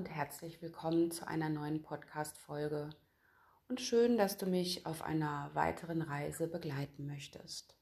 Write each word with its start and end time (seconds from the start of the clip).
und 0.00 0.08
herzlich 0.08 0.62
willkommen 0.62 1.10
zu 1.10 1.28
einer 1.28 1.50
neuen 1.50 1.82
Podcast-Folge. 1.82 2.88
Und 3.68 3.82
schön, 3.82 4.16
dass 4.16 4.38
du 4.38 4.46
mich 4.46 4.86
auf 4.86 5.02
einer 5.02 5.50
weiteren 5.52 6.00
Reise 6.00 6.46
begleiten 6.48 7.06
möchtest. 7.06 7.76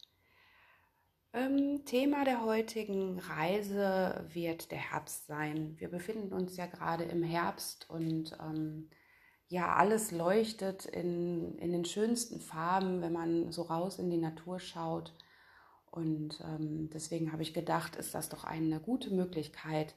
Ähm, 1.33 1.85
Thema 1.85 2.25
der 2.25 2.45
heutigen 2.45 3.21
Reise 3.21 4.27
wird 4.33 4.73
der 4.73 4.79
Herbst 4.79 5.29
sein. 5.29 5.77
Wir 5.79 5.89
befinden 5.89 6.33
uns 6.33 6.57
ja 6.57 6.67
gerade 6.67 7.05
im 7.05 7.23
Herbst 7.23 7.89
und 7.89 8.37
ähm, 8.41 8.91
ja, 9.47 9.77
alles 9.77 10.11
leuchtet 10.11 10.87
in, 10.87 11.57
in 11.59 11.71
den 11.71 11.85
schönsten 11.85 12.41
Farben, 12.41 13.01
wenn 13.01 13.13
man 13.13 13.53
so 13.53 13.63
raus 13.63 14.01
in 14.01 14.11
die 14.11 14.17
Natur 14.17 14.59
schaut. 14.59 15.15
Und 15.93 16.41
ähm, 16.41 16.91
deswegen 16.93 17.31
habe 17.31 17.43
ich 17.43 17.55
gedacht, 17.55 17.95
ist 17.95 18.13
das 18.13 18.29
doch 18.29 18.43
eine 18.43 18.81
gute 18.81 19.15
Möglichkeit, 19.15 19.95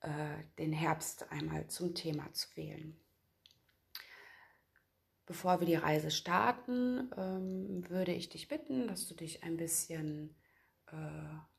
äh, 0.00 0.44
den 0.58 0.72
Herbst 0.72 1.30
einmal 1.32 1.66
zum 1.66 1.94
Thema 1.94 2.32
zu 2.32 2.48
wählen. 2.56 2.96
Bevor 5.26 5.60
wir 5.60 5.66
die 5.66 5.74
Reise 5.74 6.10
starten, 6.10 7.10
ähm, 7.16 7.84
würde 7.90 8.12
ich 8.12 8.28
dich 8.28 8.48
bitten, 8.48 8.86
dass 8.88 9.06
du 9.08 9.14
dich 9.14 9.42
ein 9.42 9.56
bisschen 9.56 10.34
äh, 10.86 10.94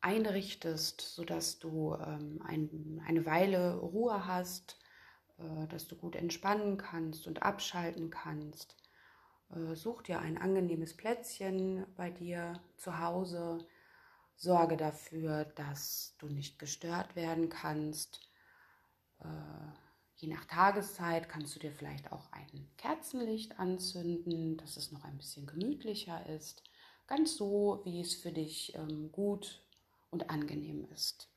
einrichtest, 0.02 1.02
sodass 1.02 1.60
du 1.60 1.94
ähm, 1.96 2.42
ein, 2.44 3.02
eine 3.06 3.26
Weile 3.26 3.76
Ruhe 3.76 4.26
hast, 4.26 4.80
äh, 5.38 5.68
dass 5.68 5.88
du 5.88 5.96
gut 5.96 6.16
entspannen 6.16 6.78
kannst 6.78 7.28
und 7.28 7.44
abschalten 7.44 8.10
kannst. 8.10 8.76
Such 9.74 10.04
dir 10.04 10.20
ein 10.20 10.38
angenehmes 10.38 10.96
Plätzchen 10.96 11.88
bei 11.96 12.12
dir 12.12 12.62
zu 12.78 13.00
Hause. 13.00 13.66
Sorge 14.36 14.78
dafür, 14.78 15.46
dass 15.56 16.16
du 16.20 16.28
nicht 16.28 16.60
gestört 16.60 17.16
werden 17.16 17.50
kannst. 17.50 18.29
Äh, 19.22 19.28
je 20.16 20.28
nach 20.28 20.46
Tageszeit 20.46 21.30
kannst 21.30 21.56
du 21.56 21.60
dir 21.60 21.72
vielleicht 21.72 22.12
auch 22.12 22.32
ein 22.32 22.70
Kerzenlicht 22.78 23.60
anzünden, 23.60 24.58
dass 24.58 24.78
es 24.78 24.92
noch 24.92 25.04
ein 25.06 25.18
bisschen 25.18 25.46
gemütlicher 25.48 26.26
ist. 26.28 26.64
Ganz 27.08 27.36
so, 27.38 27.82
wie 27.86 28.02
es 28.02 28.16
für 28.16 28.32
dich 28.32 28.76
ähm, 28.76 29.12
gut 29.12 29.64
und 30.12 30.30
angenehm 30.30 30.86
ist. 30.94 31.30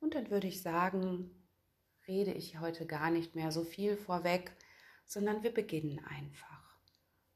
Und 0.00 0.14
dann 0.14 0.30
würde 0.30 0.48
ich 0.48 0.60
sagen, 0.60 1.30
rede 2.06 2.32
ich 2.32 2.60
heute 2.60 2.86
gar 2.86 3.10
nicht 3.10 3.34
mehr 3.34 3.50
so 3.52 3.64
viel 3.64 3.96
vorweg, 3.96 4.52
sondern 5.12 5.42
wir 5.42 5.52
beginnen 5.52 5.98
einfach. 6.04 6.80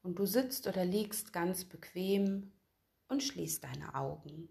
Und 0.01 0.19
du 0.19 0.25
sitzt 0.25 0.67
oder 0.67 0.85
liegst 0.85 1.33
ganz 1.33 1.65
bequem 1.65 2.51
und 3.07 3.23
schließt 3.23 3.63
deine 3.63 3.95
Augen. 3.95 4.49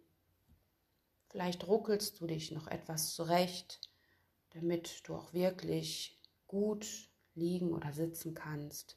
Vielleicht 1.28 1.66
ruckelst 1.66 2.20
du 2.20 2.26
dich 2.26 2.52
noch 2.52 2.68
etwas 2.68 3.14
zurecht, 3.14 3.80
damit 4.50 5.06
du 5.08 5.14
auch 5.14 5.32
wirklich 5.32 6.20
gut 6.46 6.86
liegen 7.34 7.72
oder 7.72 7.92
sitzen 7.92 8.34
kannst. 8.34 8.94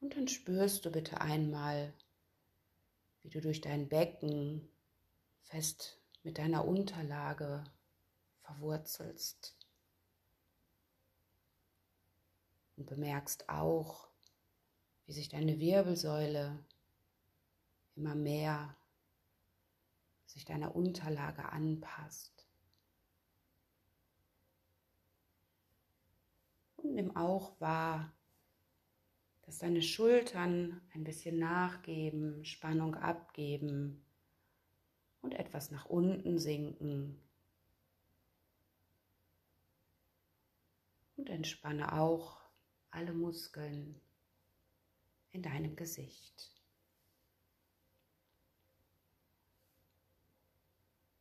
Und 0.00 0.16
dann 0.16 0.28
spürst 0.28 0.84
du 0.84 0.92
bitte 0.92 1.20
einmal, 1.20 1.92
wie 3.22 3.30
du 3.30 3.40
durch 3.40 3.60
dein 3.60 3.88
Becken 3.88 4.68
fest 5.42 6.00
mit 6.22 6.38
deiner 6.38 6.64
Unterlage 6.64 7.64
verwurzelst. 8.42 9.56
Und 12.76 12.86
bemerkst 12.86 13.48
auch, 13.48 14.08
wie 15.06 15.12
sich 15.12 15.28
deine 15.28 15.58
Wirbelsäule 15.58 16.64
immer 17.94 18.14
mehr 18.14 18.76
sich 20.26 20.44
deiner 20.44 20.76
Unterlage 20.76 21.48
anpasst. 21.50 22.46
Und 26.76 26.94
nimm 26.94 27.16
auch 27.16 27.58
wahr, 27.58 28.12
dass 29.42 29.58
deine 29.58 29.80
Schultern 29.80 30.82
ein 30.92 31.04
bisschen 31.04 31.38
nachgeben, 31.38 32.44
Spannung 32.44 32.96
abgeben 32.96 34.04
und 35.22 35.34
etwas 35.34 35.70
nach 35.70 35.86
unten 35.86 36.38
sinken. 36.38 37.18
Und 41.16 41.30
entspanne 41.30 41.94
auch 41.94 42.35
alle 42.96 43.12
Muskeln 43.12 44.00
in 45.30 45.42
deinem 45.42 45.76
Gesicht. 45.76 46.50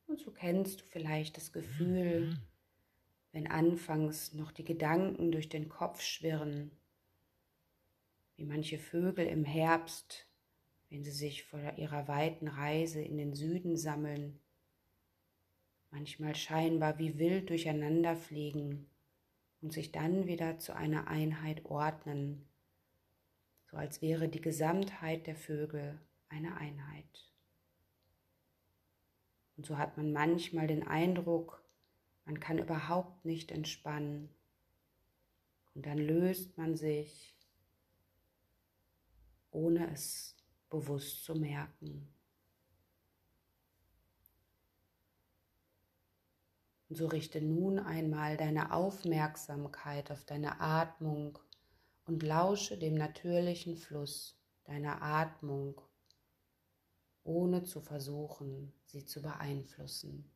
Und 0.07 0.21
so 0.21 0.31
kennst 0.31 0.79
du 0.79 0.85
vielleicht 0.85 1.35
das 1.35 1.51
Gefühl, 1.51 2.39
wenn 3.33 3.47
anfangs 3.47 4.31
noch 4.31 4.53
die 4.53 4.63
Gedanken 4.63 5.33
durch 5.33 5.49
den 5.49 5.67
Kopf 5.67 6.01
schwirren, 6.01 6.71
wie 8.37 8.45
manche 8.45 8.79
Vögel 8.79 9.25
im 9.27 9.43
Herbst, 9.43 10.29
wenn 10.89 11.03
sie 11.03 11.11
sich 11.11 11.43
vor 11.43 11.77
ihrer 11.77 12.07
weiten 12.07 12.47
Reise 12.47 13.01
in 13.01 13.17
den 13.17 13.33
Süden 13.33 13.75
sammeln, 13.75 14.39
manchmal 15.91 16.35
scheinbar 16.35 16.99
wie 16.99 17.19
wild 17.19 17.49
durcheinander 17.49 18.15
fliegen 18.15 18.89
und 19.65 19.71
sich 19.71 19.91
dann 19.91 20.27
wieder 20.27 20.59
zu 20.59 20.75
einer 20.75 21.07
Einheit 21.07 21.65
ordnen, 21.65 22.47
so 23.71 23.77
als 23.77 23.99
wäre 23.99 24.29
die 24.29 24.39
Gesamtheit 24.39 25.25
der 25.25 25.35
Vögel 25.35 25.99
eine 26.29 26.55
Einheit. 26.57 27.33
Und 29.57 29.65
so 29.65 29.79
hat 29.79 29.97
man 29.97 30.13
manchmal 30.13 30.67
den 30.67 30.85
Eindruck, 30.85 31.67
man 32.25 32.39
kann 32.39 32.59
überhaupt 32.59 33.25
nicht 33.25 33.51
entspannen. 33.51 34.29
Und 35.73 35.87
dann 35.87 35.97
löst 35.97 36.59
man 36.59 36.75
sich, 36.75 37.35
ohne 39.49 39.91
es 39.91 40.37
bewusst 40.69 41.23
zu 41.23 41.33
merken. 41.33 42.07
Und 46.95 46.99
so 46.99 47.07
richte 47.07 47.41
nun 47.41 47.77
einmal 47.77 48.37
deine 48.37 48.71
Aufmerksamkeit 48.71 50.11
auf 50.11 50.23
deine 50.23 50.61
Atmung 50.61 51.37
und 52.05 52.23
lausche 52.23 52.77
dem 52.77 52.93
natürlichen 52.93 53.75
Fluss 53.75 54.39
deiner 54.63 55.01
Atmung, 55.01 55.81
ohne 57.25 57.65
zu 57.65 57.81
versuchen, 57.81 58.71
sie 58.85 59.03
zu 59.03 59.21
beeinflussen. 59.21 60.31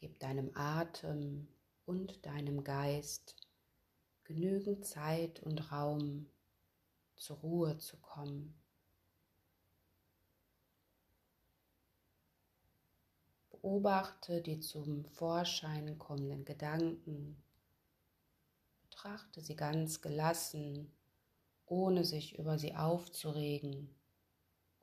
Gib 0.00 0.20
deinem 0.20 0.50
Atem 0.54 1.48
und 1.86 2.26
deinem 2.26 2.64
Geist 2.64 3.34
genügend 4.24 4.84
Zeit 4.84 5.40
und 5.42 5.72
Raum, 5.72 6.28
zur 7.14 7.38
Ruhe 7.38 7.78
zu 7.78 7.96
kommen. 7.96 8.65
Beobachte 13.66 14.42
die 14.42 14.60
zum 14.60 15.04
Vorschein 15.06 15.98
kommenden 15.98 16.44
Gedanken. 16.44 17.42
Betrachte 18.82 19.40
sie 19.40 19.56
ganz 19.56 20.00
gelassen, 20.00 20.92
ohne 21.66 22.04
sich 22.04 22.38
über 22.38 22.60
sie 22.60 22.76
aufzuregen 22.76 23.92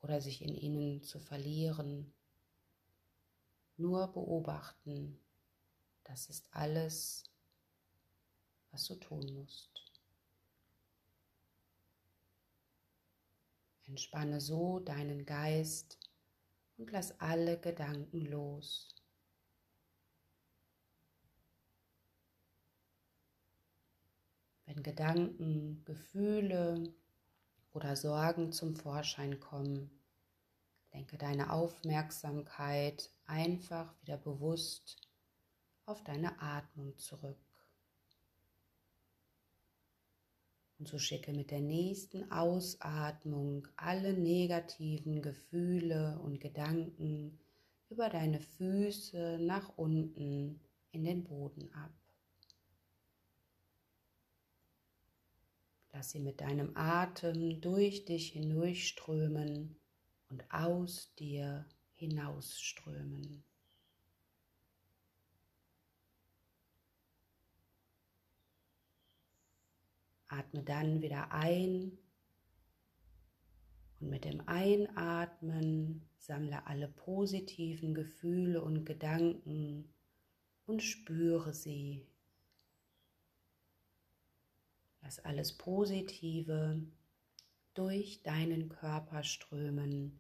oder 0.02 0.19
sich 0.19 0.42
in 0.42 0.54
ihnen 0.54 1.02
zu 1.02 1.22
verlieren. 1.22 2.13
Nur 3.78 4.12
beobachten, 4.12 5.18
das 6.04 6.28
ist 6.28 6.50
alles, 6.52 7.24
was 8.72 8.84
du 8.88 8.96
tun 8.96 9.34
musst. 9.34 9.81
Entspanne 13.86 14.42
so 14.42 14.80
deinen 14.81 15.25
Geist 15.25 16.03
und 16.84 16.92
lass 16.92 17.18
alle 17.22 17.58
Gedanken 17.58 18.26
los. 18.26 18.90
Wenn 24.66 24.84
Gedanken, 24.84 25.86
Gefühle 25.86 26.94
oder 27.72 27.96
Sorgen 27.96 28.52
zum 28.52 28.76
Vorschein 28.76 29.40
kommen, 29.40 29.98
lenke 30.92 31.18
deine 31.18 31.54
Aufmerksamkeit 31.54 33.10
einfach 33.28 33.96
wieder 34.02 34.18
bewusst 34.18 34.98
auf 35.86 36.04
deine 36.04 36.42
Atmung 36.42 36.98
zurück. 36.98 37.40
Und 40.84 40.90
so 40.90 41.00
schicke 41.00 41.32
mit 41.32 41.50
der 41.50 41.62
nächsten 41.62 42.30
Ausatmung 42.30 43.66
alle 43.78 44.12
negativen 44.12 45.22
Gefühle 45.22 46.20
und 46.22 46.42
Gedanken 46.42 47.40
über 47.90 48.10
deine 48.10 48.42
Füße 48.42 49.38
nach 49.40 49.78
unten 49.78 50.60
in 50.92 51.06
den 51.06 51.24
Boden 51.24 51.74
ab. 51.74 51.94
Lass 55.94 56.10
sie 56.10 56.20
mit 56.20 56.42
deinem 56.42 56.76
Atem 56.76 57.62
durch 57.62 58.04
dich 58.04 58.34
hindurchströmen 58.34 59.78
und 60.28 60.44
aus 60.52 61.16
dir 61.16 61.66
hinausströmen. 61.94 63.46
Atme 70.34 70.64
dann 70.64 71.02
wieder 71.02 71.32
ein 71.32 71.98
und 74.00 74.10
mit 74.10 74.26
dem 74.26 74.46
Einatmen 74.48 76.10
sammle 76.18 76.68
alle 76.68 76.90
positiven 76.90 77.94
Gefühle 77.94 78.62
und 78.62 78.84
Gedanken 78.84 79.94
und 80.66 80.84
spüre 80.84 81.54
sie. 81.54 82.06
Lass 85.02 85.20
alles 85.20 85.54
Positive 85.58 86.82
durch 87.74 88.24
deinen 88.24 88.70
Körper 88.70 89.24
strömen 89.24 90.20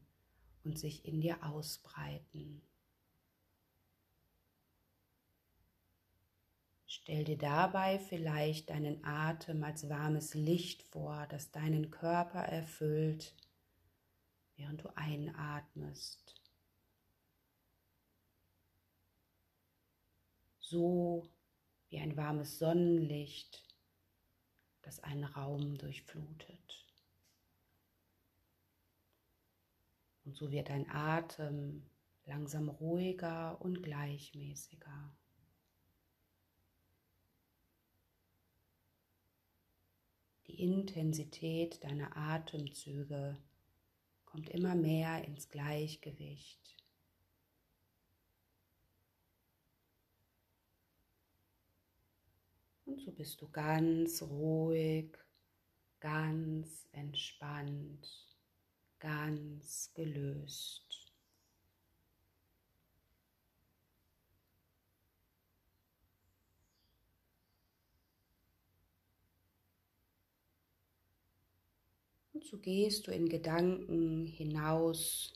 und 0.63 0.79
sich 0.79 1.05
in 1.05 1.21
dir 1.21 1.43
ausbreiten. 1.43 2.61
Stell 7.03 7.25
dir 7.25 7.37
dabei 7.37 7.99
vielleicht 7.99 8.69
deinen 8.69 9.03
Atem 9.03 9.61
als 9.65 9.89
warmes 9.89 10.35
Licht 10.35 10.83
vor, 10.83 11.27
das 11.27 11.51
deinen 11.51 11.91
Körper 11.91 12.39
erfüllt, 12.39 13.35
während 14.55 14.85
du 14.85 14.95
einatmest. 14.95 16.41
So 20.61 21.27
wie 21.89 21.99
ein 21.99 22.15
warmes 22.15 22.57
Sonnenlicht, 22.57 23.67
das 24.81 25.01
einen 25.01 25.25
Raum 25.25 25.77
durchflutet. 25.77 26.87
Und 30.23 30.37
so 30.37 30.51
wird 30.51 30.69
dein 30.69 30.89
Atem 30.89 31.83
langsam 32.25 32.69
ruhiger 32.69 33.61
und 33.61 33.83
gleichmäßiger. 33.83 35.13
Die 40.52 40.52
Intensität 40.63 41.83
deiner 41.83 42.15
Atemzüge 42.15 43.37
kommt 44.23 44.49
immer 44.49 44.75
mehr 44.75 45.25
ins 45.25 45.49
Gleichgewicht. 45.49 46.77
Und 52.85 53.01
so 53.01 53.11
bist 53.11 53.41
du 53.41 53.49
ganz 53.49 54.21
ruhig, 54.21 55.17
ganz 55.99 56.87
entspannt, 56.93 58.07
ganz 58.99 59.91
gelöst. 59.93 61.02
Und 72.33 72.43
so 72.43 72.57
gehst 72.57 73.05
du 73.05 73.11
in 73.11 73.29
Gedanken 73.29 74.25
hinaus 74.25 75.33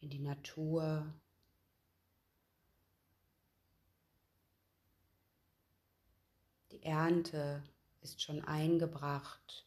in 0.00 0.08
die 0.08 0.18
Natur. 0.18 1.12
Die 6.72 6.82
Ernte 6.82 7.62
ist 8.00 8.22
schon 8.22 8.42
eingebracht. 8.42 9.66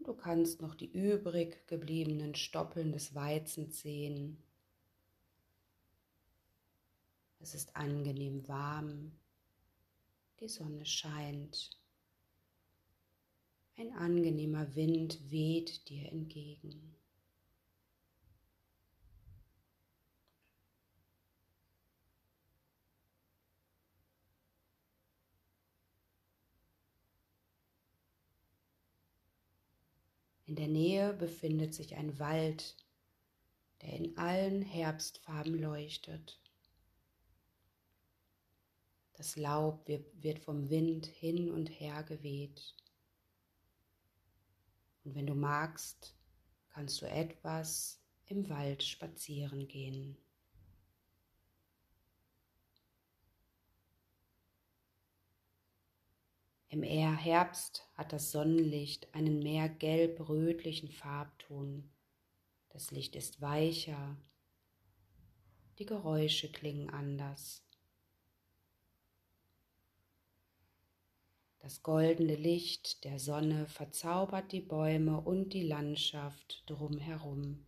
Du 0.00 0.14
kannst 0.14 0.60
noch 0.60 0.74
die 0.74 0.90
übrig 0.90 1.66
gebliebenen 1.68 2.34
Stoppeln 2.34 2.92
des 2.92 3.14
Weizens 3.14 3.80
sehen. 3.80 4.42
Es 7.38 7.54
ist 7.54 7.76
angenehm 7.76 8.48
warm 8.48 9.12
die 10.40 10.48
Sonne 10.48 10.84
scheint. 10.84 11.70
Ein 13.76 13.92
angenehmer 13.92 14.74
Wind 14.74 15.30
weht 15.30 15.88
dir 15.88 16.10
entgegen. 16.10 16.96
In 30.46 30.54
der 30.54 30.68
Nähe 30.68 31.12
befindet 31.12 31.74
sich 31.74 31.96
ein 31.96 32.18
Wald, 32.18 32.76
der 33.82 33.92
in 33.94 34.16
allen 34.16 34.62
Herbstfarben 34.62 35.58
leuchtet. 35.58 36.38
Das 39.16 39.36
Laub 39.36 39.88
wird 39.88 40.38
vom 40.40 40.68
Wind 40.68 41.06
hin 41.06 41.50
und 41.50 41.68
her 41.68 42.02
geweht. 42.02 42.74
Und 45.04 45.14
wenn 45.14 45.26
du 45.26 45.34
magst, 45.34 46.14
kannst 46.68 47.00
du 47.00 47.06
etwas 47.06 48.02
im 48.26 48.48
Wald 48.50 48.82
spazieren 48.82 49.68
gehen. 49.68 50.18
Im 56.68 56.82
Herbst 56.82 57.88
hat 57.94 58.12
das 58.12 58.32
Sonnenlicht 58.32 59.14
einen 59.14 59.38
mehr 59.38 59.70
gelb-rötlichen 59.70 60.90
Farbton. 60.90 61.90
Das 62.68 62.90
Licht 62.90 63.16
ist 63.16 63.40
weicher, 63.40 64.18
die 65.78 65.86
Geräusche 65.86 66.52
klingen 66.52 66.90
anders. 66.90 67.65
Das 71.66 71.82
goldene 71.82 72.36
Licht 72.36 73.02
der 73.02 73.18
Sonne 73.18 73.66
verzaubert 73.66 74.52
die 74.52 74.60
Bäume 74.60 75.20
und 75.20 75.48
die 75.48 75.64
Landschaft 75.64 76.62
drumherum. 76.66 77.66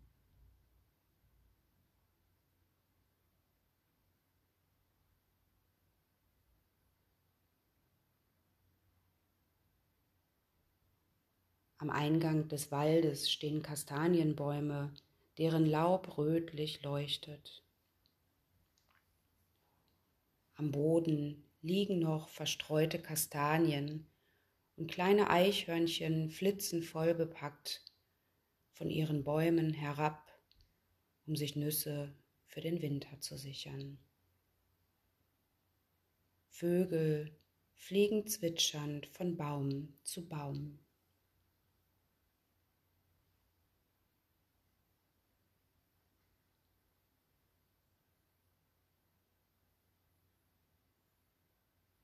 Am 11.79 11.91
Eingang 11.91 12.47
des 12.47 12.71
Waldes 12.71 13.29
stehen 13.29 13.63
Kastanienbäume, 13.63 14.95
deren 15.39 15.67
Laub 15.67 16.17
rötlich 16.19 16.85
leuchtet. 16.85 17.65
Am 20.55 20.71
Boden 20.71 21.48
liegen 21.61 21.99
noch 21.99 22.29
verstreute 22.29 22.99
Kastanien 22.99 24.07
und 24.77 24.91
kleine 24.91 25.31
Eichhörnchen 25.31 26.31
flitzen 26.31 26.83
vollbepackt 26.83 27.85
von 28.73 28.91
ihren 28.91 29.25
Bäumen 29.25 29.75
herab, 29.75 30.33
um 31.27 31.35
sich 31.35 31.57
Nüsse 31.57 32.15
für 32.47 32.61
den 32.61 32.81
Winter 32.81 33.21
zu 33.21 33.37
sichern. 33.37 33.99
Vögel 36.49 37.37
fliegen 37.75 38.27
zwitschernd 38.27 39.07
von 39.07 39.37
Baum 39.37 39.95
zu 40.03 40.29
Baum. 40.29 40.79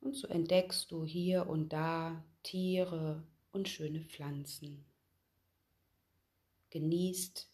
Und 0.04 0.16
so 0.16 0.28
entdeckst 0.28 0.90
du 0.90 1.06
hier 1.06 1.48
und 1.48 1.72
da 1.72 2.22
Tiere 2.42 3.26
und 3.52 3.70
schöne 3.70 4.02
Pflanzen. 4.02 4.84
Genießt 6.68 7.50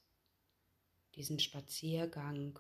diesen 1.15 1.39
Spaziergang 1.39 2.59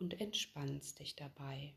und 0.00 0.20
entspannst 0.20 0.98
dich 0.98 1.14
dabei. 1.14 1.76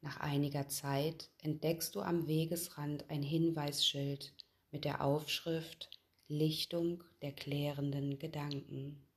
Nach 0.00 0.18
einiger 0.18 0.68
Zeit 0.68 1.28
entdeckst 1.42 1.96
du 1.96 2.02
am 2.02 2.28
Wegesrand 2.28 3.10
ein 3.10 3.24
Hinweisschild 3.24 4.32
mit 4.70 4.84
der 4.84 5.04
Aufschrift 5.04 5.90
Lichtung 6.28 7.02
der 7.20 7.32
klärenden 7.32 8.20
Gedanken. 8.20 9.09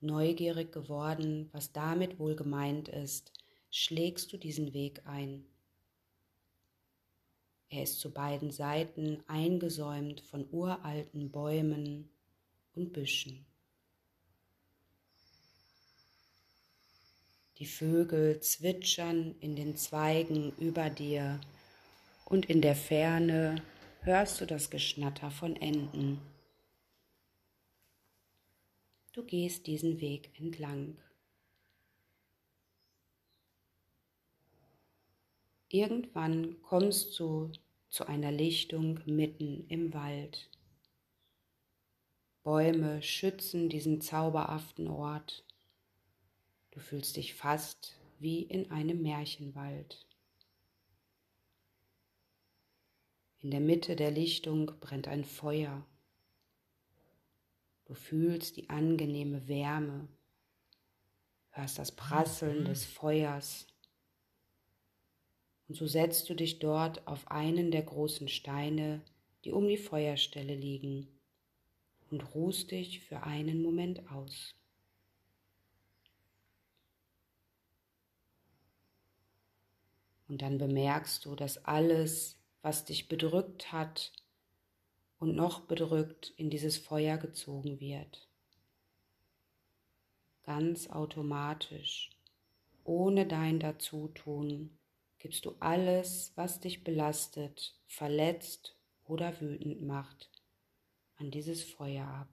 Neugierig 0.00 0.72
geworden, 0.72 1.48
was 1.52 1.72
damit 1.72 2.18
wohl 2.18 2.36
gemeint 2.36 2.88
ist, 2.88 3.32
schlägst 3.70 4.32
du 4.32 4.36
diesen 4.36 4.72
Weg 4.74 5.02
ein. 5.06 5.44
Er 7.68 7.82
ist 7.82 8.00
zu 8.00 8.10
beiden 8.10 8.50
Seiten 8.50 9.22
eingesäumt 9.26 10.20
von 10.20 10.46
uralten 10.50 11.30
Bäumen 11.30 12.08
und 12.74 12.92
Büschen. 12.92 13.44
Die 17.58 17.66
Vögel 17.66 18.40
zwitschern 18.40 19.34
in 19.40 19.56
den 19.56 19.76
Zweigen 19.76 20.52
über 20.58 20.90
dir 20.90 21.40
und 22.26 22.46
in 22.46 22.60
der 22.60 22.76
Ferne 22.76 23.62
hörst 24.02 24.40
du 24.40 24.46
das 24.46 24.70
Geschnatter 24.70 25.30
von 25.30 25.56
Enten. 25.56 26.20
Du 29.16 29.24
gehst 29.24 29.66
diesen 29.66 30.02
Weg 30.02 30.38
entlang. 30.38 30.98
Irgendwann 35.70 36.60
kommst 36.60 37.18
du 37.18 37.50
zu 37.88 38.06
einer 38.06 38.30
Lichtung 38.30 39.00
mitten 39.06 39.66
im 39.68 39.94
Wald. 39.94 40.50
Bäume 42.42 43.02
schützen 43.02 43.70
diesen 43.70 44.02
zauberhaften 44.02 44.86
Ort. 44.86 45.46
Du 46.72 46.80
fühlst 46.80 47.16
dich 47.16 47.32
fast 47.32 47.94
wie 48.18 48.42
in 48.42 48.70
einem 48.70 49.00
Märchenwald. 49.00 50.06
In 53.38 53.50
der 53.50 53.60
Mitte 53.60 53.96
der 53.96 54.10
Lichtung 54.10 54.66
brennt 54.78 55.08
ein 55.08 55.24
Feuer. 55.24 55.86
Du 57.86 57.94
fühlst 57.94 58.56
die 58.56 58.68
angenehme 58.68 59.48
Wärme, 59.48 60.08
hörst 61.50 61.78
das 61.78 61.92
Prasseln 61.92 62.64
des 62.64 62.84
Feuers 62.84 63.66
und 65.68 65.74
so 65.74 65.86
setzt 65.86 66.28
du 66.30 66.34
dich 66.34 66.58
dort 66.58 67.06
auf 67.06 67.30
einen 67.30 67.70
der 67.70 67.82
großen 67.82 68.28
Steine, 68.28 69.02
die 69.44 69.52
um 69.52 69.66
die 69.66 69.76
Feuerstelle 69.76 70.54
liegen, 70.54 71.08
und 72.10 72.34
ruhst 72.34 72.70
dich 72.70 73.00
für 73.00 73.24
einen 73.24 73.62
Moment 73.62 74.08
aus. 74.12 74.54
Und 80.28 80.40
dann 80.42 80.58
bemerkst 80.58 81.24
du, 81.24 81.34
dass 81.34 81.64
alles, 81.64 82.36
was 82.62 82.84
dich 82.84 83.08
bedrückt 83.08 83.72
hat 83.72 84.12
und 85.18 85.34
noch 85.34 85.60
bedrückt, 85.60 86.32
in 86.36 86.50
dieses 86.50 86.76
Feuer 86.76 87.18
gezogen 87.18 87.80
wird. 87.80 88.28
Ganz 90.42 90.88
automatisch, 90.90 92.10
ohne 92.84 93.26
dein 93.26 93.58
Dazutun 93.58 94.78
gibst 95.18 95.44
du 95.44 95.56
alles, 95.58 96.32
was 96.36 96.60
dich 96.60 96.84
belastet, 96.84 97.74
verletzt 97.86 98.76
oder 99.04 99.40
wütend 99.40 99.82
macht, 99.82 100.30
an 101.16 101.30
dieses 101.30 101.64
Feuer 101.64 102.06
ab. 102.06 102.28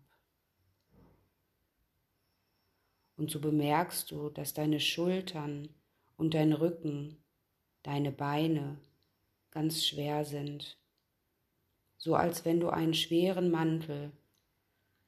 Und 3.15 3.31
so 3.31 3.39
bemerkst 3.39 4.11
du, 4.11 4.29
dass 4.29 4.53
deine 4.53 4.79
Schultern 4.79 5.69
und 6.17 6.33
dein 6.33 6.53
Rücken, 6.53 7.23
deine 7.83 8.11
Beine 8.11 8.77
ganz 9.51 9.85
schwer 9.85 10.25
sind, 10.25 10.77
so 12.03 12.15
als 12.15 12.43
wenn 12.43 12.59
du 12.59 12.67
einen 12.67 12.93
schweren 12.93 13.49
Mantel, 13.49 14.11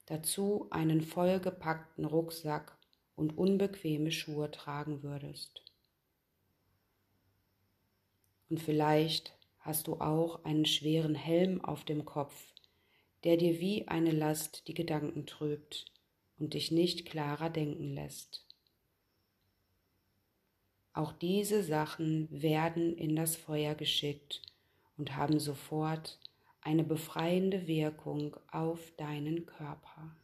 dazu 0.06 0.68
einen 0.70 1.02
vollgepackten 1.02 2.06
Rucksack 2.06 2.78
und 3.18 3.38
unbequeme 3.38 4.12
Schuhe 4.12 4.50
tragen 4.50 5.04
würdest. 5.04 5.62
Und 8.50 8.62
vielleicht 8.62 9.34
hast 9.60 9.88
du 9.88 9.96
auch 9.96 10.46
einen 10.46 10.66
schweren 10.66 11.16
Helm 11.16 11.60
auf 11.66 11.84
dem 11.84 12.06
Kopf, 12.06 12.54
der 13.26 13.36
dir 13.36 13.60
wie 13.60 13.90
eine 13.90 14.12
Last 14.12 14.70
die 14.70 14.74
Gedanken 14.74 15.26
trübt 15.26 15.88
und 16.40 16.54
dich 16.54 16.72
nicht 16.72 17.06
klarer 17.06 17.50
denken 17.50 17.94
lässt. 17.94 18.46
Auch 20.94 21.12
diese 21.12 21.62
Sachen 21.62 22.30
werden 22.32 22.98
in 22.98 23.18
das 23.18 23.36
Feuer 23.36 23.76
geschickt 23.76 24.42
und 24.96 25.18
haben 25.18 25.42
sofort 25.42 26.20
eine 26.66 26.84
befreiende 26.84 27.68
Wirkung 27.68 28.36
auf 28.52 28.92
deinen 28.98 29.46
Körper. 29.46 30.16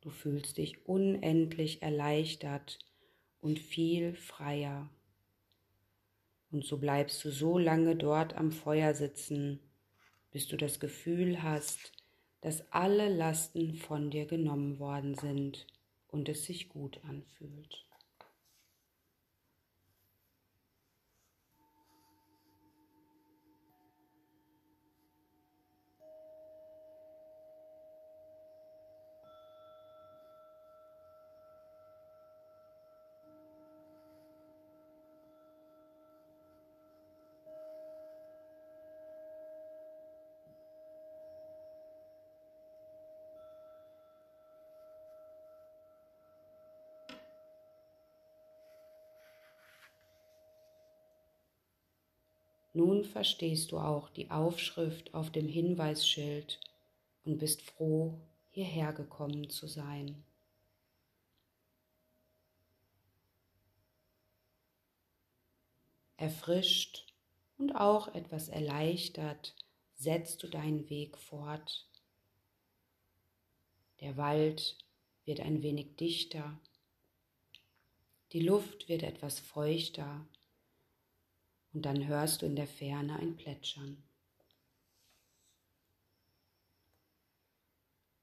Du 0.00 0.08
fühlst 0.08 0.56
dich 0.56 0.86
unendlich 0.86 1.82
erleichtert 1.82 2.78
und 3.42 3.58
viel 3.58 4.14
freier. 4.14 4.88
Und 6.50 6.64
so 6.64 6.78
bleibst 6.78 7.22
du 7.26 7.30
so 7.30 7.58
lange 7.58 7.96
dort 7.96 8.34
am 8.34 8.50
Feuer 8.50 8.94
sitzen, 8.94 9.60
bis 10.30 10.48
du 10.48 10.56
das 10.56 10.80
Gefühl 10.80 11.42
hast, 11.42 11.92
dass 12.40 12.72
alle 12.72 13.14
Lasten 13.14 13.74
von 13.74 14.10
dir 14.10 14.24
genommen 14.24 14.78
worden 14.78 15.16
sind 15.16 15.66
und 16.08 16.30
es 16.30 16.46
sich 16.46 16.70
gut 16.70 16.98
anfühlt. 17.04 17.84
Nun 52.76 53.04
verstehst 53.04 53.70
du 53.70 53.78
auch 53.78 54.10
die 54.10 54.32
Aufschrift 54.32 55.14
auf 55.14 55.30
dem 55.30 55.46
Hinweisschild 55.46 56.58
und 57.24 57.38
bist 57.38 57.62
froh, 57.62 58.20
hierher 58.50 58.92
gekommen 58.92 59.48
zu 59.48 59.68
sein. 59.68 60.24
Erfrischt 66.16 67.12
und 67.58 67.76
auch 67.76 68.12
etwas 68.14 68.48
erleichtert 68.48 69.54
setzt 69.94 70.42
du 70.42 70.48
deinen 70.48 70.90
Weg 70.90 71.16
fort. 71.16 71.86
Der 74.00 74.16
Wald 74.16 74.78
wird 75.24 75.38
ein 75.38 75.62
wenig 75.62 75.94
dichter, 75.94 76.58
die 78.32 78.40
Luft 78.40 78.88
wird 78.88 79.04
etwas 79.04 79.38
feuchter 79.38 80.26
und 81.74 81.84
dann 81.84 82.06
hörst 82.06 82.42
du 82.42 82.46
in 82.46 82.56
der 82.56 82.66
Ferne 82.66 83.18
ein 83.18 83.36
Plätschern. 83.36 84.02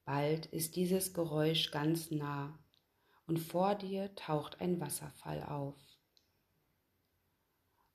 Bald 0.04 0.46
ist 0.46 0.74
dieses 0.74 1.14
Geräusch 1.14 1.70
ganz 1.70 2.10
nah 2.10 2.58
und 3.26 3.38
vor 3.38 3.76
dir 3.76 4.14
taucht 4.16 4.60
ein 4.60 4.80
Wasserfall 4.80 5.44
auf. 5.44 5.76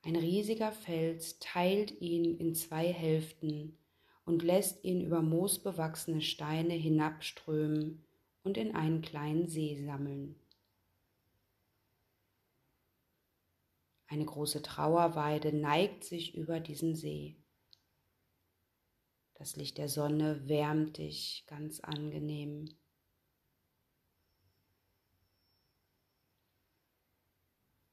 Ein 0.04 0.16
riesiger 0.16 0.72
Fels 0.72 1.38
teilt 1.40 2.00
ihn 2.00 2.38
in 2.38 2.56
zwei 2.56 2.94
Hälften 2.94 3.78
und 4.24 4.44
lässt 4.44 4.84
ihn 4.86 5.02
über 5.02 5.22
moosbewachsene 5.22 6.22
Steine 6.22 6.76
hinabströmen 6.76 8.06
und 8.44 8.58
in 8.58 8.74
einen 8.74 9.02
kleinen 9.02 9.48
See 9.48 9.84
sammeln. 9.84 10.36
Eine 14.08 14.26
große 14.26 14.62
Trauerweide 14.62 15.52
neigt 15.52 16.06
sich 16.06 16.34
über 16.36 16.62
diesen 16.62 16.96
See. 16.96 17.36
Das 19.34 19.56
Licht 19.56 19.78
der 19.78 19.90
Sonne 19.90 20.48
wärmt 20.48 20.98
dich 20.98 21.44
ganz 21.48 21.82
angenehm. 21.82 22.70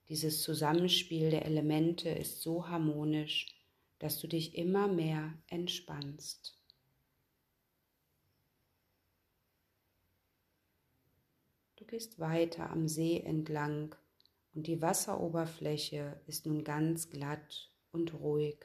Dieses 0.08 0.42
Zusammenspiel 0.42 1.30
der 1.30 1.44
Elemente 1.46 2.10
ist 2.10 2.42
so 2.42 2.68
harmonisch, 2.68 3.46
dass 3.98 4.20
du 4.20 4.28
dich 4.28 4.54
immer 4.54 4.86
mehr 4.86 5.36
entspannst. 5.48 6.58
Du 11.76 11.84
gehst 11.84 12.18
weiter 12.18 12.70
am 12.70 12.86
See 12.86 13.20
entlang 13.20 13.96
und 14.54 14.68
die 14.68 14.80
Wasseroberfläche 14.80 16.20
ist 16.26 16.46
nun 16.46 16.62
ganz 16.62 17.10
glatt 17.10 17.72
und 17.90 18.14
ruhig. 18.14 18.64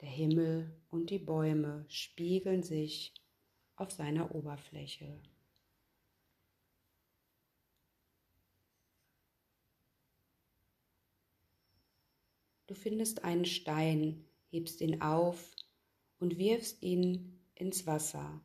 Der 0.00 0.08
Himmel 0.08 0.80
und 0.90 1.10
die 1.10 1.18
Bäume 1.18 1.84
spiegeln 1.88 2.62
sich 2.62 3.12
auf 3.76 3.90
seiner 3.90 4.34
Oberfläche. 4.34 5.20
Du 12.66 12.74
findest 12.74 13.24
einen 13.24 13.44
Stein, 13.44 14.24
hebst 14.50 14.80
ihn 14.80 15.00
auf 15.00 15.54
und 16.18 16.36
wirfst 16.36 16.82
ihn 16.82 17.40
ins 17.54 17.86
Wasser. 17.86 18.40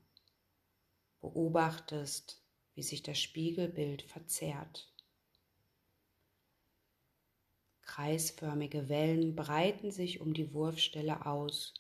Beobachtest, 1.22 2.44
wie 2.76 2.84
sich 2.84 3.04
das 3.04 3.20
Spiegelbild 3.20 4.04
verzerrt. 4.04 4.91
Kreisförmige 7.92 8.88
Wellen 8.88 9.36
breiten 9.36 9.92
sich 9.92 10.22
um 10.22 10.34
die 10.34 10.54
Wurfstelle 10.54 11.26
aus 11.26 11.74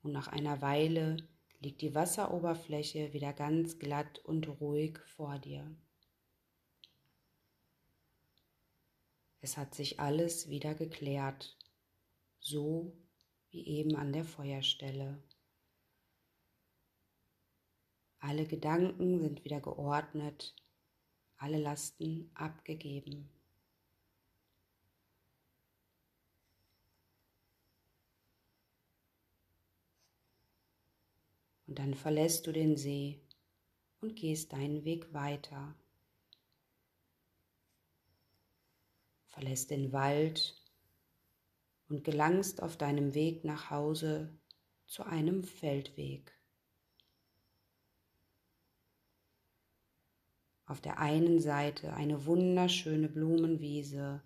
und 0.00 0.12
nach 0.12 0.28
einer 0.28 0.62
Weile 0.62 1.16
liegt 1.58 1.82
die 1.82 1.92
Wasseroberfläche 1.92 3.12
wieder 3.12 3.32
ganz 3.32 3.80
glatt 3.80 4.20
und 4.20 4.46
ruhig 4.60 5.00
vor 5.16 5.40
dir. 5.40 5.68
Es 9.40 9.56
hat 9.56 9.74
sich 9.74 9.98
alles 9.98 10.48
wieder 10.50 10.76
geklärt, 10.76 11.58
so 12.38 12.96
wie 13.50 13.66
eben 13.66 13.96
an 13.96 14.12
der 14.12 14.24
Feuerstelle. 14.24 15.20
Alle 18.20 18.46
Gedanken 18.46 19.18
sind 19.18 19.44
wieder 19.44 19.60
geordnet, 19.60 20.54
alle 21.38 21.58
Lasten 21.58 22.30
abgegeben. 22.34 23.39
Und 31.70 31.78
dann 31.78 31.94
verlässt 31.94 32.48
du 32.48 32.52
den 32.52 32.76
See 32.76 33.22
und 34.00 34.16
gehst 34.16 34.52
deinen 34.52 34.84
Weg 34.84 35.14
weiter. 35.14 35.76
Verlässt 39.28 39.70
den 39.70 39.92
Wald 39.92 40.60
und 41.88 42.02
gelangst 42.02 42.60
auf 42.60 42.76
deinem 42.76 43.14
Weg 43.14 43.44
nach 43.44 43.70
Hause 43.70 44.36
zu 44.86 45.04
einem 45.04 45.44
Feldweg. 45.44 46.36
Auf 50.66 50.80
der 50.80 50.98
einen 50.98 51.38
Seite 51.38 51.94
eine 51.94 52.26
wunderschöne 52.26 53.08
Blumenwiese, 53.08 54.24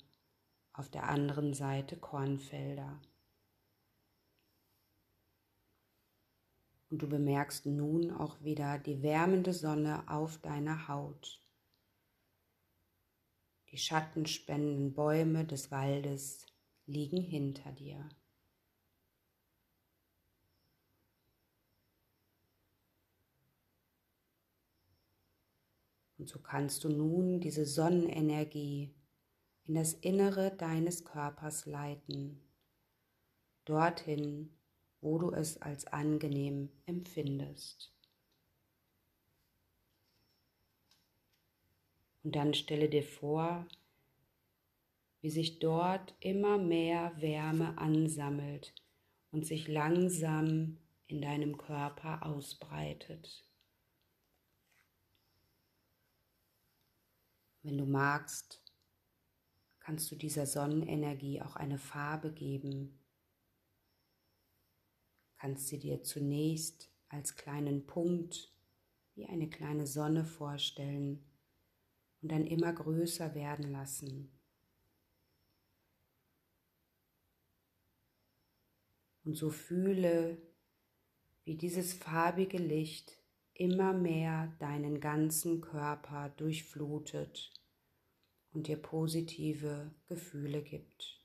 auf 0.72 0.88
der 0.88 1.10
anderen 1.10 1.52
Seite 1.52 1.98
Kornfelder. 1.98 3.02
Und 6.94 7.02
du 7.02 7.08
bemerkst 7.08 7.66
nun 7.66 8.12
auch 8.12 8.40
wieder 8.44 8.78
die 8.78 9.02
wärmende 9.02 9.52
Sonne 9.52 10.08
auf 10.08 10.38
deiner 10.38 10.86
Haut. 10.86 11.40
Die 13.72 13.78
schattenspendenden 13.78 14.94
Bäume 14.94 15.44
des 15.44 15.72
Waldes 15.72 16.46
liegen 16.86 17.20
hinter 17.20 17.72
dir. 17.72 18.08
Und 26.16 26.28
so 26.28 26.38
kannst 26.38 26.84
du 26.84 26.90
nun 26.90 27.40
diese 27.40 27.66
Sonnenenergie 27.66 28.94
in 29.64 29.74
das 29.74 29.94
Innere 29.94 30.54
deines 30.56 31.04
Körpers 31.04 31.66
leiten, 31.66 32.40
dorthin, 33.64 34.56
wo 35.04 35.18
du 35.18 35.30
es 35.32 35.60
als 35.60 35.86
angenehm 35.86 36.70
empfindest. 36.86 37.92
Und 42.22 42.34
dann 42.34 42.54
stelle 42.54 42.88
dir 42.88 43.02
vor, 43.02 43.68
wie 45.20 45.28
sich 45.28 45.58
dort 45.58 46.14
immer 46.20 46.56
mehr 46.56 47.12
Wärme 47.20 47.76
ansammelt 47.76 48.74
und 49.30 49.44
sich 49.46 49.68
langsam 49.68 50.78
in 51.06 51.20
deinem 51.20 51.58
Körper 51.58 52.24
ausbreitet. 52.24 53.44
Wenn 57.62 57.76
du 57.76 57.84
magst, 57.84 58.62
kannst 59.80 60.10
du 60.10 60.16
dieser 60.16 60.46
Sonnenenergie 60.46 61.42
auch 61.42 61.56
eine 61.56 61.78
Farbe 61.78 62.32
geben 62.32 63.03
kannst 65.44 65.68
sie 65.68 65.78
dir 65.78 66.02
zunächst 66.02 66.90
als 67.10 67.36
kleinen 67.36 67.84
Punkt 67.84 68.50
wie 69.14 69.26
eine 69.26 69.50
kleine 69.50 69.86
Sonne 69.86 70.24
vorstellen 70.24 71.22
und 72.22 72.32
dann 72.32 72.46
immer 72.46 72.72
größer 72.72 73.34
werden 73.34 73.70
lassen. 73.70 74.32
Und 79.26 79.36
so 79.36 79.50
fühle, 79.50 80.38
wie 81.44 81.58
dieses 81.58 81.92
farbige 81.92 82.56
Licht 82.56 83.18
immer 83.52 83.92
mehr 83.92 84.56
deinen 84.60 84.98
ganzen 84.98 85.60
Körper 85.60 86.30
durchflutet 86.38 87.52
und 88.54 88.66
dir 88.66 88.78
positive 88.78 89.94
Gefühle 90.06 90.62
gibt. 90.62 91.22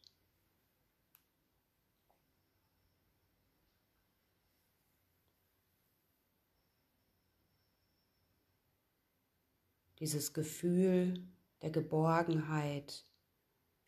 Dieses 10.00 10.34
Gefühl 10.34 11.28
der 11.62 11.72
Geborgenheit 11.72 13.06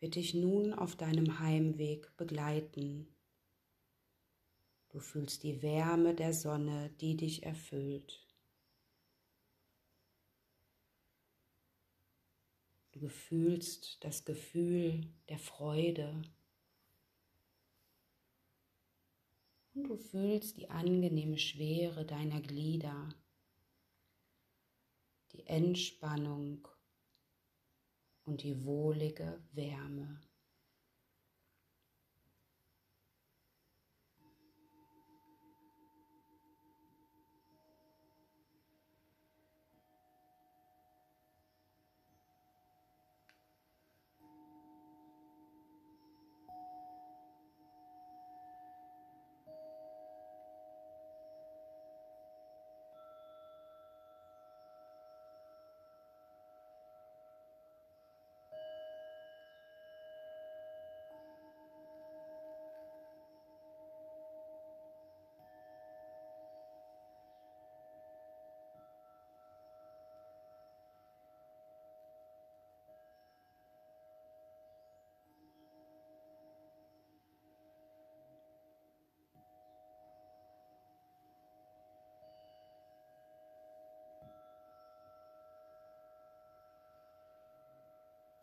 wird 0.00 0.16
dich 0.16 0.34
nun 0.34 0.74
auf 0.74 0.94
deinem 0.94 1.38
Heimweg 1.38 2.14
begleiten. 2.16 3.06
Du 4.90 5.00
fühlst 5.00 5.42
die 5.42 5.62
Wärme 5.62 6.14
der 6.14 6.34
Sonne, 6.34 6.90
die 7.00 7.16
dich 7.16 7.44
erfüllt. 7.44 8.26
Du 12.92 13.08
fühlst 13.08 14.04
das 14.04 14.26
Gefühl 14.26 15.06
der 15.30 15.38
Freude. 15.38 16.20
Und 19.72 19.84
du 19.84 19.96
fühlst 19.96 20.58
die 20.58 20.68
angenehme 20.68 21.38
Schwere 21.38 22.04
deiner 22.04 22.42
Glieder 22.42 23.08
die 25.32 25.46
Entspannung 25.46 26.68
und 28.24 28.42
die 28.42 28.64
wohlige 28.64 29.42
Wärme. 29.52 30.20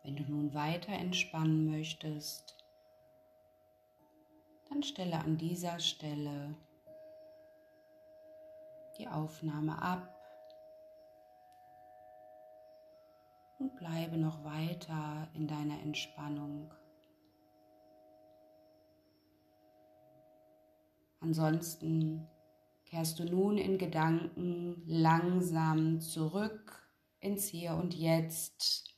Wenn 0.10 0.16
du 0.16 0.24
nun 0.24 0.54
weiter 0.56 0.94
entspannen 0.94 1.70
möchtest, 1.70 2.58
dann 4.68 4.82
stelle 4.82 5.20
an 5.20 5.38
dieser 5.38 5.80
Stelle 5.80 6.56
die 8.98 9.08
Aufnahme 9.08 9.80
ab 9.80 10.10
und 13.60 13.76
bleibe 13.76 14.18
noch 14.18 14.44
weiter 14.44 15.28
in 15.36 15.48
deiner 15.48 15.80
Entspannung. 15.84 16.74
Ansonsten 21.20 22.28
kehrst 22.86 23.20
du 23.20 23.26
nun 23.26 23.60
in 23.60 23.78
Gedanken 23.78 24.82
langsam 24.88 26.02
zurück 26.02 26.90
ins 27.20 27.46
Hier 27.46 27.76
und 27.76 27.94
Jetzt 27.94 28.89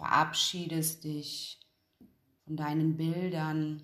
verabschiedest 0.00 1.04
dich 1.04 1.60
von 2.46 2.56
deinen 2.56 2.96
Bildern 2.96 3.82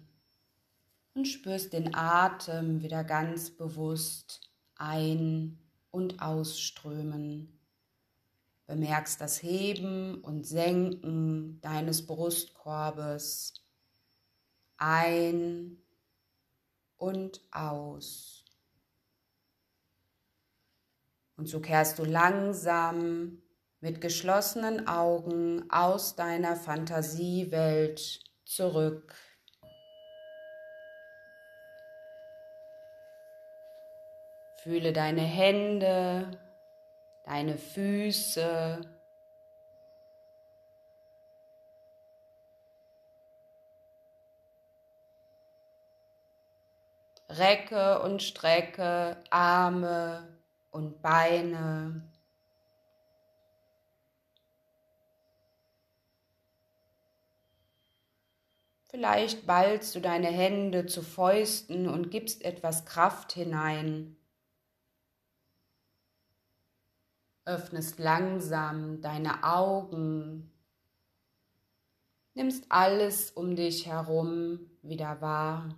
und 1.13 1.29
spürst 1.29 1.75
den 1.75 1.95
Atem 1.95 2.83
wieder 2.83 3.05
ganz 3.05 3.51
bewusst 3.51 4.41
ein- 4.77 5.59
und 5.91 6.23
ausströmen. 6.23 7.61
Bemerkst 8.67 9.21
das 9.21 9.43
Heben 9.43 10.23
und 10.23 10.47
Senken 10.47 11.61
deines 11.61 12.07
Brustkorbes 12.07 13.53
ein 14.79 15.77
und 16.97 17.43
aus. 17.51 18.43
Und 21.37 21.47
so 21.47 21.61
kehrst 21.61 21.99
du 21.99 22.05
langsam 22.07 23.43
mit 23.81 24.01
geschlossenen 24.01 24.89
Augen 24.89 25.71
aus 25.71 26.17
deiner 26.17 26.57
Fantasiewelt 26.57 28.21
zurück 28.45 29.15
Fühle 34.67 34.93
deine 34.93 35.21
Hände, 35.21 36.29
deine 37.25 37.57
Füße. 37.57 38.81
Recke 47.29 48.03
und 48.03 48.25
strecke 48.25 49.19
Arme 49.31 50.37
und 50.73 51.01
Beine. 51.01 52.03
Vielleicht 58.97 59.47
ballst 59.47 59.95
du 59.95 60.01
deine 60.01 60.29
Hände 60.29 60.87
zu 60.87 61.03
Fäusten 61.03 61.87
und 61.87 62.11
gibst 62.11 62.43
etwas 62.43 62.87
Kraft 62.87 63.33
hinein. 63.33 64.17
öffnest 67.45 67.99
langsam 67.99 69.03
deine 69.03 69.45
Augen, 69.45 70.51
nimmst 72.33 72.65
alles 72.71 73.33
um 73.33 73.55
dich 73.55 73.87
herum 73.87 74.71
wieder 74.81 75.21
wahr. 75.21 75.77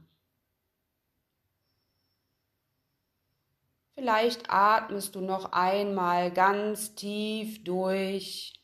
Vielleicht 3.97 4.49
atmest 4.49 5.17
du 5.17 5.23
noch 5.23 5.51
einmal 5.51 6.31
ganz 6.33 6.95
tief 6.95 7.65
durch 7.65 8.58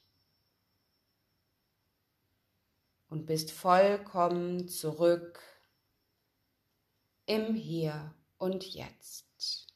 und 3.15 3.27
bist 3.27 3.53
vollkommen 3.53 4.67
zurück 4.67 5.41
im 7.27 7.55
Hier 7.55 8.13
und 8.39 8.65
Jetzt. 8.75 9.73